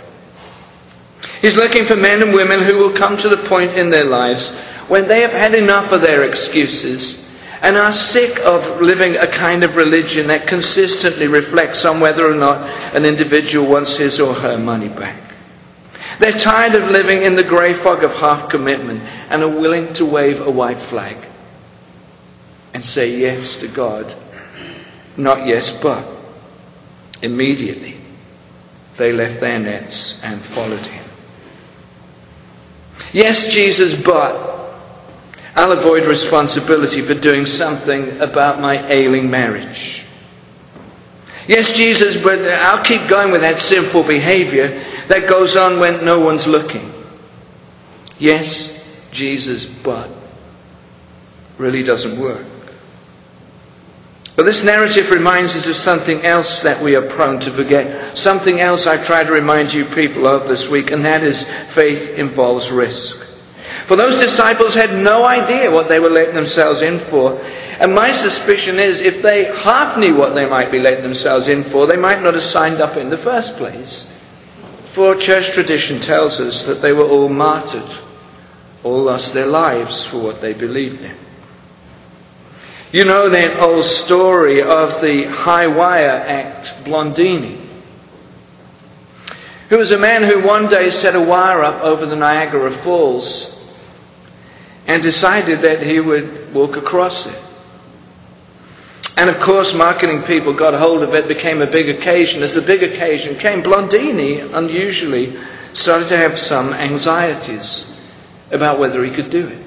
He's 1.43 1.57
looking 1.57 1.89
for 1.89 1.97
men 1.97 2.23
and 2.23 2.33
women 2.33 2.65
who 2.69 2.77
will 2.77 2.97
come 2.97 3.17
to 3.17 3.29
the 3.29 3.49
point 3.49 3.77
in 3.81 3.91
their 3.91 4.07
lives 4.07 4.45
when 4.89 5.09
they 5.09 5.21
have 5.21 5.35
had 5.35 5.57
enough 5.57 5.93
of 5.93 6.05
their 6.05 6.23
excuses 6.23 7.26
and 7.63 7.77
are 7.77 7.95
sick 8.13 8.37
of 8.45 8.83
living 8.83 9.17
a 9.17 9.29
kind 9.41 9.65
of 9.65 9.77
religion 9.77 10.29
that 10.29 10.49
consistently 10.49 11.27
reflects 11.27 11.85
on 11.89 12.01
whether 12.01 12.29
or 12.29 12.37
not 12.37 12.61
an 12.97 13.07
individual 13.07 13.69
wants 13.69 13.97
his 13.97 14.21
or 14.21 14.35
her 14.35 14.59
money 14.59 14.89
back. 14.89 15.27
They're 16.21 16.45
tired 16.45 16.77
of 16.77 16.89
living 16.89 17.25
in 17.25 17.37
the 17.37 17.45
grey 17.49 17.77
fog 17.85 18.05
of 18.05 18.13
half 18.21 18.51
commitment 18.51 19.01
and 19.03 19.43
are 19.43 19.61
willing 19.61 19.93
to 19.97 20.05
wave 20.05 20.41
a 20.41 20.51
white 20.51 20.89
flag 20.89 21.17
and 22.73 22.83
say 22.85 23.09
yes 23.09 23.57
to 23.61 23.73
God, 23.75 24.05
not 25.19 25.47
yes 25.47 25.71
but. 25.83 26.15
Immediately, 27.23 27.99
they 28.99 29.13
left 29.13 29.41
their 29.41 29.59
nets 29.59 30.15
and 30.23 30.43
followed 30.55 30.85
him. 30.85 31.07
Yes, 33.13 33.47
Jesus, 33.57 33.95
but 34.05 34.56
I'll 35.57 35.73
avoid 35.73 36.05
responsibility 36.05 37.01
for 37.09 37.17
doing 37.17 37.49
something 37.57 38.21
about 38.21 38.61
my 38.61 38.93
ailing 38.93 39.31
marriage. 39.31 40.05
Yes, 41.49 41.65
Jesus, 41.79 42.21
but 42.23 42.37
I'll 42.61 42.85
keep 42.85 43.09
going 43.09 43.33
with 43.33 43.43
that 43.43 43.57
sinful 43.73 44.05
behavior 44.05 45.07
that 45.09 45.33
goes 45.33 45.57
on 45.57 45.81
when 45.81 46.05
no 46.05 46.21
one's 46.21 46.45
looking. 46.47 46.93
Yes, 48.19 48.45
Jesus, 49.13 49.65
but 49.85 50.11
really 51.59 51.83
doesn't 51.83 52.21
work. 52.21 52.45
But 54.37 54.45
this 54.45 54.61
narrative 54.67 55.09
reminds 55.09 55.57
us 55.57 55.65
of 55.65 55.89
something 55.89 56.21
else 56.27 56.61
that 56.65 56.85
we 56.85 56.95
are 56.95 57.09
prone 57.17 57.41
to 57.41 57.57
forget. 57.57 58.19
Something 58.21 58.61
else 58.61 58.85
I 58.85 59.01
try 59.09 59.23
to 59.23 59.33
remind 59.33 59.73
you 59.73 59.89
people 59.97 60.29
of 60.29 60.49
this 60.49 60.69
week, 60.71 60.91
and 60.91 61.07
that 61.07 61.25
is 61.25 61.39
faith 61.73 62.21
involves 62.21 62.69
risk. 62.69 63.26
For 63.87 63.95
those 63.95 64.19
disciples 64.19 64.75
had 64.75 64.99
no 64.99 65.23
idea 65.27 65.71
what 65.71 65.87
they 65.87 66.03
were 66.03 66.11
letting 66.11 66.35
themselves 66.35 66.83
in 66.83 67.07
for. 67.11 67.39
And 67.39 67.95
my 67.95 68.11
suspicion 68.11 68.83
is 68.83 69.05
if 69.05 69.23
they 69.23 69.47
half 69.63 69.99
knew 69.99 70.17
what 70.19 70.35
they 70.35 70.49
might 70.49 70.73
be 70.73 70.83
letting 70.83 71.07
themselves 71.07 71.47
in 71.47 71.71
for, 71.71 71.87
they 71.87 72.01
might 72.01 72.23
not 72.23 72.35
have 72.35 72.51
signed 72.55 72.83
up 72.83 72.97
in 72.99 73.11
the 73.11 73.23
first 73.23 73.55
place. 73.59 74.07
For 74.95 75.15
church 75.15 75.55
tradition 75.55 76.03
tells 76.03 76.41
us 76.41 76.65
that 76.67 76.81
they 76.83 76.95
were 76.97 77.07
all 77.07 77.29
martyred, 77.29 77.91
all 78.83 79.05
lost 79.07 79.35
their 79.35 79.47
lives 79.47 80.09
for 80.11 80.23
what 80.23 80.41
they 80.41 80.55
believed 80.55 81.05
in. 81.05 81.27
You 82.93 83.05
know 83.05 83.29
that 83.29 83.61
old 83.61 83.85
story 84.07 84.57
of 84.63 85.03
the 85.03 85.29
high 85.29 85.67
wire 85.67 86.17
act 86.17 86.87
Blondini 86.87 87.66
who 89.71 89.79
was 89.79 89.91
a 89.91 89.99
man 89.99 90.23
who 90.23 90.47
one 90.47 90.71
day 90.71 90.95
set 91.03 91.19
a 91.19 91.23
wire 91.23 91.65
up 91.65 91.83
over 91.83 92.07
the 92.07 92.15
Niagara 92.15 92.83
Falls 92.87 93.27
and 94.87 95.03
decided 95.03 95.67
that 95.67 95.83
he 95.83 95.99
would 95.99 96.55
walk 96.55 96.79
across 96.79 97.27
it. 97.27 97.43
And 99.19 99.27
of 99.27 99.43
course, 99.43 99.75
marketing 99.75 100.23
people 100.29 100.55
got 100.55 100.79
hold 100.79 101.03
of 101.03 101.11
it, 101.19 101.27
became 101.27 101.59
a 101.59 101.73
big 101.73 101.91
occasion. 101.91 102.47
As 102.47 102.55
the 102.55 102.63
big 102.63 102.85
occasion 102.85 103.43
came, 103.43 103.67
Blondini 103.67 104.45
unusually 104.45 105.35
started 105.83 106.15
to 106.15 106.19
have 106.21 106.39
some 106.47 106.71
anxieties 106.71 107.67
about 108.53 108.79
whether 108.79 109.03
he 109.03 109.11
could 109.11 109.33
do 109.35 109.51
it. 109.51 109.63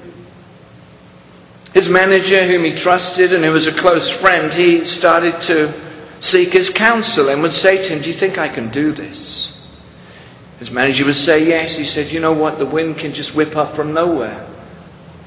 His 1.76 1.86
manager, 1.92 2.46
whom 2.48 2.64
he 2.64 2.80
trusted 2.82 3.36
and 3.36 3.44
who 3.44 3.52
was 3.52 3.68
a 3.68 3.76
close 3.78 4.08
friend, 4.24 4.50
he 4.54 4.82
started 4.98 5.36
to 5.46 6.18
seek 6.32 6.56
his 6.56 6.72
counsel 6.80 7.28
and 7.28 7.42
would 7.42 7.54
say 7.60 7.76
to 7.84 7.88
him, 7.94 8.02
Do 8.02 8.08
you 8.08 8.18
think 8.18 8.38
I 8.38 8.48
can 8.48 8.72
do 8.72 8.94
this? 8.94 9.50
His 10.60 10.68
manager 10.70 11.08
would 11.08 11.24
say 11.24 11.40
yes. 11.48 11.72
He 11.80 11.88
said, 11.88 12.12
You 12.12 12.20
know 12.20 12.36
what? 12.36 12.60
The 12.60 12.68
wind 12.68 13.00
can 13.00 13.16
just 13.16 13.34
whip 13.34 13.56
up 13.56 13.74
from 13.74 13.96
nowhere 13.96 14.44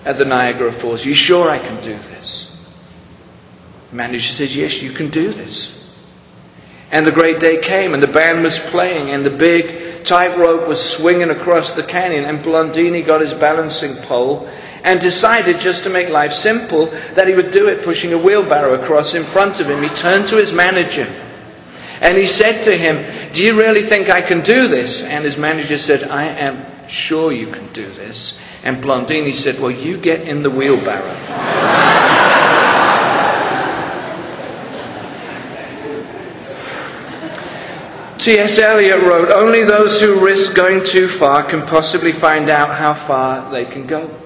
at 0.06 0.22
the 0.22 0.30
Niagara 0.30 0.78
Falls. 0.80 1.02
Are 1.02 1.10
you 1.10 1.18
sure 1.18 1.50
I 1.50 1.58
can 1.58 1.82
do 1.82 1.98
this? 1.98 2.28
The 3.90 3.98
manager 3.98 4.30
said, 4.38 4.54
Yes, 4.54 4.78
you 4.78 4.94
can 4.94 5.10
do 5.10 5.34
this. 5.34 5.58
And 6.94 7.10
the 7.10 7.18
great 7.18 7.42
day 7.42 7.58
came, 7.66 7.98
and 7.98 8.04
the 8.06 8.14
band 8.14 8.46
was 8.46 8.54
playing, 8.70 9.10
and 9.10 9.26
the 9.26 9.34
big 9.34 10.06
tightrope 10.06 10.70
was 10.70 10.78
swinging 11.02 11.34
across 11.34 11.66
the 11.74 11.90
canyon, 11.90 12.30
and 12.30 12.46
Blondini 12.46 13.02
got 13.02 13.26
his 13.26 13.34
balancing 13.42 14.06
pole 14.06 14.46
and 14.46 15.02
decided, 15.02 15.58
just 15.66 15.82
to 15.82 15.90
make 15.90 16.14
life 16.14 16.30
simple, 16.46 16.86
that 17.18 17.26
he 17.26 17.34
would 17.34 17.50
do 17.50 17.66
it 17.66 17.82
pushing 17.82 18.14
a 18.14 18.22
wheelbarrow 18.22 18.78
across 18.78 19.10
in 19.18 19.26
front 19.34 19.58
of 19.58 19.66
him. 19.66 19.82
He 19.82 19.90
turned 20.06 20.30
to 20.30 20.38
his 20.38 20.54
manager 20.54 21.33
and 22.04 22.20
he 22.20 22.28
said 22.28 22.68
to 22.68 22.76
him, 22.76 23.32
Do 23.32 23.40
you 23.40 23.56
really 23.56 23.90
think 23.90 24.12
I 24.12 24.28
can 24.28 24.44
do 24.44 24.68
this? 24.68 24.92
And 25.08 25.24
his 25.24 25.38
manager 25.38 25.78
said, 25.80 26.04
I 26.04 26.28
am 26.28 26.90
sure 27.08 27.32
you 27.32 27.48
can 27.48 27.72
do 27.74 27.96
this. 27.96 28.34
And 28.64 28.84
Blondini 28.84 29.42
said, 29.42 29.56
Well, 29.62 29.72
you 29.72 30.02
get 30.02 30.28
in 30.28 30.44
the 30.44 30.50
wheelbarrow. 30.50 31.16
T.S. 38.20 38.60
Eliot 38.62 39.00
wrote, 39.08 39.32
Only 39.36 39.60
those 39.68 40.04
who 40.04 40.24
risk 40.24 40.56
going 40.56 40.84
too 40.96 41.18
far 41.20 41.50
can 41.50 41.68
possibly 41.68 42.12
find 42.22 42.50
out 42.50 42.68
how 42.68 43.08
far 43.08 43.52
they 43.52 43.72
can 43.72 43.88
go. 43.88 44.20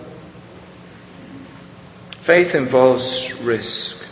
Faith 2.26 2.54
involves 2.54 3.06
risk, 3.44 4.04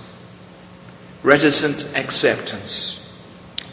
reticent 1.24 1.96
acceptance, 1.96 2.95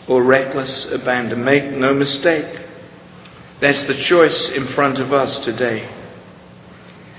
or 0.08 0.22
reckless 0.22 0.88
abandon. 0.92 1.44
Make 1.44 1.72
no 1.76 1.94
mistake, 1.94 2.62
that's 3.60 3.86
the 3.86 4.02
choice 4.08 4.52
in 4.56 4.74
front 4.74 4.98
of 4.98 5.12
us 5.12 5.38
today. 5.44 5.86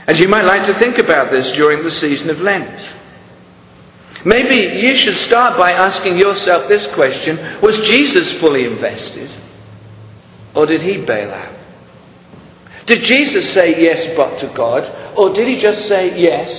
And 0.08 0.20
you 0.20 0.28
might 0.28 0.44
like 0.44 0.68
to 0.68 0.76
think 0.84 1.00
about 1.00 1.32
this 1.32 1.48
during 1.56 1.84
the 1.84 1.96
season 2.04 2.30
of 2.30 2.44
Lent. 2.44 2.76
Maybe 4.28 4.84
you 4.84 4.92
should 4.96 5.20
start 5.32 5.60
by 5.60 5.72
asking 5.72 6.20
yourself 6.20 6.68
this 6.68 6.84
question 6.96 7.64
Was 7.64 7.76
Jesus 7.92 8.40
fully 8.44 8.68
invested? 8.68 9.32
Or 10.56 10.68
did 10.68 10.82
he 10.84 11.04
bail 11.08 11.32
out? 11.32 11.56
Did 12.88 13.08
Jesus 13.08 13.56
say 13.56 13.80
yes 13.80 14.12
but 14.20 14.44
to 14.44 14.52
God? 14.52 14.84
Or 15.16 15.32
did 15.32 15.48
he 15.48 15.64
just 15.64 15.88
say 15.88 16.12
yes? 16.20 16.52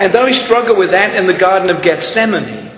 And 0.00 0.08
though 0.12 0.24
he 0.24 0.48
struggled 0.48 0.80
with 0.80 0.96
that 0.96 1.12
in 1.20 1.28
the 1.28 1.36
Garden 1.36 1.68
of 1.68 1.84
Gethsemane, 1.84 2.71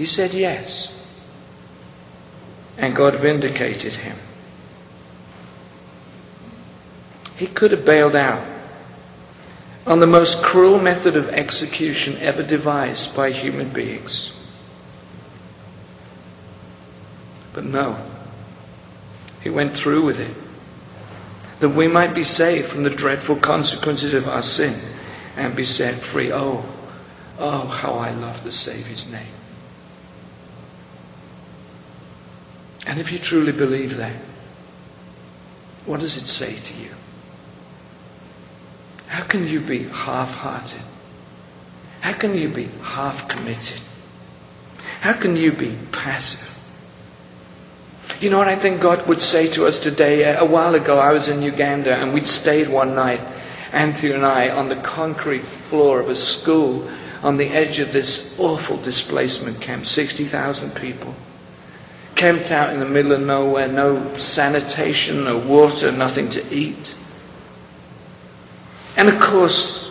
he 0.00 0.06
said 0.06 0.30
yes. 0.32 0.94
And 2.78 2.96
God 2.96 3.20
vindicated 3.20 4.00
him. 4.00 4.18
He 7.36 7.46
could 7.54 7.70
have 7.72 7.84
bailed 7.84 8.16
out 8.16 8.46
on 9.84 10.00
the 10.00 10.06
most 10.06 10.38
cruel 10.42 10.80
method 10.80 11.18
of 11.18 11.26
execution 11.26 12.16
ever 12.22 12.42
devised 12.46 13.14
by 13.14 13.30
human 13.30 13.74
beings. 13.74 14.32
But 17.54 17.64
no, 17.64 18.24
he 19.42 19.50
went 19.50 19.82
through 19.82 20.06
with 20.06 20.16
it 20.16 20.34
that 21.60 21.76
we 21.76 21.88
might 21.88 22.14
be 22.14 22.24
saved 22.24 22.72
from 22.72 22.84
the 22.84 22.96
dreadful 22.96 23.38
consequences 23.44 24.14
of 24.14 24.26
our 24.26 24.42
sin 24.42 24.80
and 25.36 25.54
be 25.54 25.66
set 25.66 26.00
free. 26.10 26.32
Oh, 26.32 26.78
Oh, 27.38 27.68
how 27.68 27.92
I 27.92 28.10
love 28.12 28.44
the 28.44 28.52
Saviour's 28.52 29.06
name. 29.10 29.39
And 32.90 32.98
if 32.98 33.12
you 33.12 33.20
truly 33.22 33.52
believe 33.52 33.96
that, 33.98 34.20
what 35.86 36.00
does 36.00 36.16
it 36.16 36.26
say 36.26 36.56
to 36.56 36.74
you? 36.74 36.90
How 39.06 39.28
can 39.30 39.46
you 39.46 39.60
be 39.60 39.84
half 39.84 40.28
hearted? 40.28 40.84
How 42.00 42.18
can 42.20 42.34
you 42.34 42.52
be 42.52 42.66
half 42.82 43.30
committed? 43.30 43.80
How 45.02 45.22
can 45.22 45.36
you 45.36 45.52
be 45.52 45.78
passive? 45.92 46.48
You 48.18 48.28
know 48.28 48.38
what 48.38 48.48
I 48.48 48.60
think 48.60 48.82
God 48.82 49.08
would 49.08 49.20
say 49.20 49.54
to 49.54 49.66
us 49.66 49.78
today? 49.84 50.24
A 50.24 50.44
while 50.44 50.74
ago, 50.74 50.98
I 50.98 51.12
was 51.12 51.28
in 51.28 51.42
Uganda 51.42 51.94
and 51.94 52.12
we'd 52.12 52.26
stayed 52.42 52.68
one 52.68 52.96
night, 52.96 53.20
Anthony 53.72 54.14
and 54.14 54.26
I, 54.26 54.48
on 54.48 54.68
the 54.68 54.82
concrete 54.84 55.46
floor 55.70 56.00
of 56.00 56.08
a 56.08 56.16
school 56.16 56.88
on 57.22 57.38
the 57.38 57.46
edge 57.46 57.78
of 57.78 57.92
this 57.92 58.34
awful 58.36 58.82
displacement 58.82 59.62
camp 59.62 59.84
60,000 59.84 60.74
people. 60.74 61.14
Camped 62.20 62.52
out 62.52 62.74
in 62.74 62.80
the 62.80 62.86
middle 62.86 63.12
of 63.16 63.22
nowhere, 63.22 63.66
no 63.66 64.14
sanitation, 64.34 65.24
no 65.24 65.38
water, 65.48 65.90
nothing 65.90 66.28
to 66.30 66.40
eat. 66.52 66.86
And 68.96 69.08
of 69.08 69.22
course, 69.22 69.88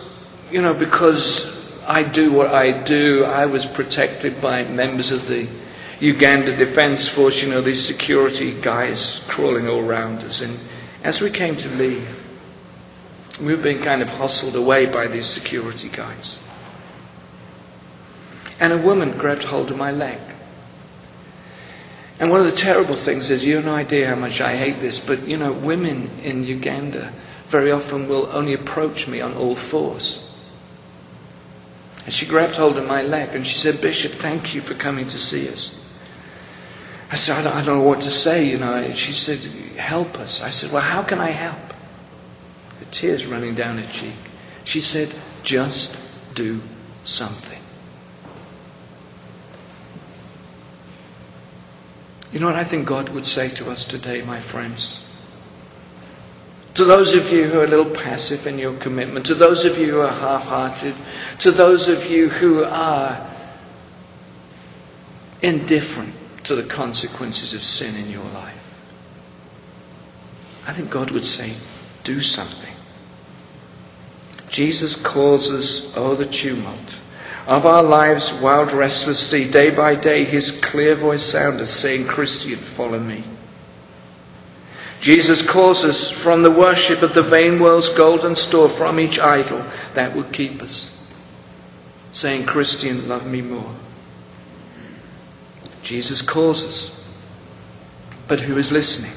you 0.52 0.62
know, 0.62 0.78
because 0.78 1.18
I 1.88 2.12
do 2.14 2.32
what 2.32 2.54
I 2.54 2.84
do, 2.86 3.24
I 3.24 3.46
was 3.46 3.66
protected 3.74 4.40
by 4.40 4.62
members 4.62 5.10
of 5.10 5.26
the 5.26 5.46
Uganda 6.00 6.56
Defence 6.56 7.10
Force, 7.16 7.34
you 7.42 7.48
know, 7.48 7.64
these 7.64 7.86
security 7.88 8.60
guys 8.62 9.20
crawling 9.30 9.66
all 9.66 9.80
around 9.80 10.18
us. 10.18 10.40
And 10.40 11.04
as 11.04 11.20
we 11.20 11.30
came 11.30 11.56
to 11.56 11.68
leave, 11.68 12.08
we 13.44 13.56
were 13.56 13.62
being 13.62 13.82
kind 13.82 14.02
of 14.02 14.08
hustled 14.08 14.54
away 14.54 14.86
by 14.86 15.08
these 15.08 15.28
security 15.34 15.90
guys. 15.94 16.38
And 18.60 18.72
a 18.72 18.78
woman 18.78 19.18
grabbed 19.18 19.44
hold 19.44 19.70
of 19.70 19.76
my 19.76 19.90
leg. 19.90 20.36
And 22.20 22.30
one 22.30 22.46
of 22.46 22.52
the 22.52 22.60
terrible 22.60 23.02
things 23.04 23.30
is, 23.30 23.42
you 23.42 23.56
have 23.56 23.64
no 23.64 23.74
idea 23.74 24.08
how 24.08 24.14
much 24.14 24.40
I 24.40 24.56
hate 24.56 24.80
this, 24.80 25.00
but 25.06 25.26
you 25.26 25.38
know, 25.38 25.58
women 25.64 26.20
in 26.20 26.44
Uganda 26.44 27.48
very 27.50 27.72
often 27.72 28.08
will 28.08 28.28
only 28.30 28.54
approach 28.54 29.08
me 29.08 29.22
on 29.22 29.34
all 29.34 29.56
fours. 29.70 30.18
And 32.04 32.14
she 32.14 32.26
grabbed 32.28 32.54
hold 32.54 32.76
of 32.76 32.84
my 32.84 33.02
leg 33.02 33.30
and 33.30 33.46
she 33.46 33.54
said, 33.54 33.80
Bishop, 33.80 34.20
thank 34.20 34.54
you 34.54 34.60
for 34.62 34.74
coming 34.76 35.06
to 35.06 35.18
see 35.18 35.48
us. 35.48 35.70
I 37.10 37.16
said, 37.16 37.32
I 37.36 37.42
don't, 37.42 37.52
I 37.52 37.64
don't 37.64 37.78
know 37.78 37.88
what 37.88 38.00
to 38.00 38.10
say, 38.10 38.44
you 38.44 38.58
know. 38.58 38.88
She 38.94 39.12
said, 39.12 39.38
help 39.78 40.14
us. 40.14 40.40
I 40.42 40.50
said, 40.50 40.70
well, 40.72 40.82
how 40.82 41.04
can 41.08 41.18
I 41.18 41.32
help? 41.32 41.72
The 42.80 42.86
tears 43.00 43.24
running 43.28 43.56
down 43.56 43.78
her 43.78 43.92
cheek. 44.00 44.32
She 44.66 44.80
said, 44.80 45.08
just 45.44 45.88
do 46.36 46.60
something. 47.04 47.59
You 52.32 52.38
know 52.38 52.46
what 52.46 52.56
I 52.56 52.68
think 52.68 52.86
God 52.86 53.12
would 53.12 53.24
say 53.24 53.52
to 53.56 53.70
us 53.70 53.84
today, 53.90 54.22
my 54.22 54.40
friends? 54.52 55.00
To 56.76 56.84
those 56.84 57.14
of 57.16 57.32
you 57.32 57.50
who 57.50 57.58
are 57.58 57.64
a 57.64 57.68
little 57.68 57.92
passive 57.92 58.46
in 58.46 58.58
your 58.58 58.80
commitment, 58.80 59.26
to 59.26 59.34
those 59.34 59.64
of 59.64 59.76
you 59.76 59.90
who 59.90 60.00
are 60.00 60.08
half 60.08 60.42
hearted, 60.42 60.94
to 61.40 61.50
those 61.50 61.88
of 61.88 62.08
you 62.10 62.28
who 62.28 62.62
are 62.62 63.26
indifferent 65.42 66.14
to 66.44 66.54
the 66.54 66.68
consequences 66.74 67.52
of 67.54 67.60
sin 67.60 67.96
in 67.96 68.08
your 68.08 68.24
life, 68.24 68.62
I 70.66 70.76
think 70.76 70.92
God 70.92 71.10
would 71.10 71.24
say, 71.24 71.60
do 72.04 72.20
something. 72.20 72.76
Jesus 74.52 74.96
calls 75.12 75.48
us, 75.48 75.92
oh, 75.96 76.16
the 76.16 76.26
tumult 76.42 76.88
of 77.46 77.64
our 77.64 77.82
lives, 77.82 78.26
wild, 78.42 78.76
restless 78.76 79.30
sea. 79.30 79.50
Day 79.50 79.74
by 79.74 79.94
day, 80.00 80.24
his 80.24 80.52
clear 80.70 80.98
voice 80.98 81.32
sounded, 81.32 81.68
saying, 81.80 82.06
Christian, 82.06 82.74
follow 82.76 83.00
me. 83.00 83.24
Jesus 85.02 85.42
calls 85.50 85.82
us 85.82 86.12
from 86.22 86.44
the 86.44 86.52
worship 86.52 87.02
of 87.02 87.14
the 87.14 87.28
vain 87.30 87.60
world's 87.60 87.88
golden 87.98 88.36
store, 88.36 88.76
from 88.76 89.00
each 89.00 89.18
idol 89.18 89.64
that 89.96 90.14
would 90.14 90.34
keep 90.34 90.60
us, 90.60 90.90
saying, 92.12 92.44
Christian, 92.46 93.08
love 93.08 93.24
me 93.24 93.40
more. 93.40 93.80
Jesus 95.84 96.22
calls 96.30 96.60
us, 96.60 96.90
but 98.28 98.40
who 98.40 98.58
is 98.58 98.68
listening? 98.70 99.16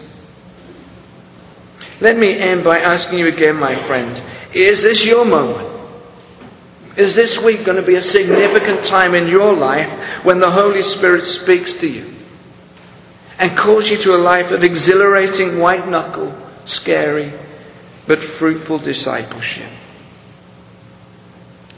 Let 2.00 2.16
me 2.16 2.40
end 2.40 2.64
by 2.64 2.78
asking 2.80 3.20
you 3.20 3.28
again, 3.28 3.58
my 3.58 3.86
friend, 3.86 4.18
is 4.56 4.82
this 4.82 5.04
your 5.04 5.26
moment? 5.26 5.73
Is 6.96 7.16
this 7.18 7.40
week 7.42 7.66
going 7.66 7.82
to 7.82 7.88
be 7.88 7.98
a 7.98 8.06
significant 8.14 8.86
time 8.94 9.16
in 9.16 9.26
your 9.28 9.50
life 9.58 10.26
when 10.26 10.38
the 10.40 10.54
Holy 10.54 10.86
Spirit 10.98 11.26
speaks 11.42 11.74
to 11.82 11.88
you 11.88 12.06
and 13.40 13.58
calls 13.58 13.90
you 13.90 13.98
to 14.06 14.14
a 14.14 14.22
life 14.22 14.54
of 14.54 14.62
exhilarating, 14.62 15.58
white 15.58 15.90
knuckle, 15.90 16.30
scary, 16.66 17.34
but 18.08 18.20
fruitful 18.38 18.78
discipleship? 18.78 19.74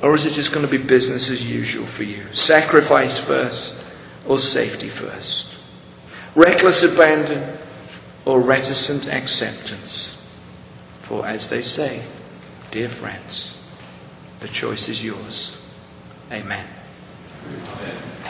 Or 0.03 0.15
is 0.17 0.25
it 0.25 0.35
just 0.35 0.51
going 0.51 0.67
to 0.67 0.71
be 0.71 0.83
business 0.83 1.31
as 1.31 1.39
usual 1.39 1.87
for 1.95 2.03
you? 2.03 2.27
Sacrifice 2.51 3.15
first 3.25 3.71
or 4.27 4.39
safety 4.51 4.91
first? 4.99 5.45
Reckless 6.35 6.83
abandon 6.83 7.57
or 8.25 8.43
reticent 8.43 9.07
acceptance? 9.07 10.11
For 11.07 11.25
as 11.25 11.47
they 11.49 11.61
say, 11.61 12.03
dear 12.73 12.91
friends, 12.99 13.53
the 14.45 14.59
choice 14.61 14.87
is 14.87 15.01
yours. 15.01 15.51
Amen. 16.31 16.69
Amen. 17.47 18.25